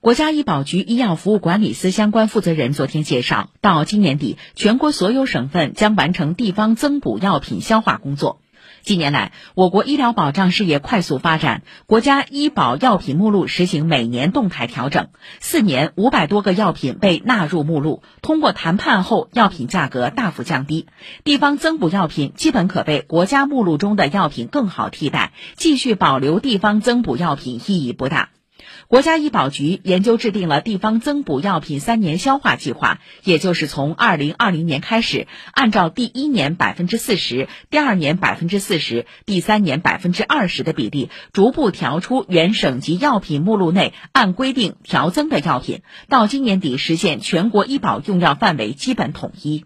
[0.00, 8.40] 国家医保局医药服务管理司相关负责人昨天介绍，到今年底，全国所有省份将完成地方增补药品消化工作。
[8.82, 15.08] 近年来，我国医疗保障事业快速发展，国家医保药品目录实行每年动态调整，
[15.40, 20.86] 四年五百多个药品被纳入目录，通过谈判后，药品价格大幅降低，
[21.24, 28.28] 地方增补药品基本可被国家目录中的药品更好替代，继续保留地方增补药品意义不大。
[28.88, 49.64] 国家医保局研究制定了地方增补药品三年消化计划，也就是从二零二零年开始，按照第一年百分之四十、第二年百分之四十、第三年百分之二十的比例，逐步调出原省级药品目录内按规定调增的药品，到今年底实现全国医保用药范围基本统一。